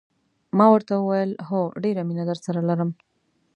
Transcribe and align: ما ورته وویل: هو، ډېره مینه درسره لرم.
ما 0.57 0.65
ورته 0.73 0.93
وویل: 0.97 1.31
هو، 1.47 1.61
ډېره 1.83 2.01
مینه 2.07 2.23
درسره 2.31 2.59
لرم. 2.69 2.89